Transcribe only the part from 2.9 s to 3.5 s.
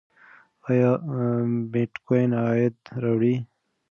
راوړي؟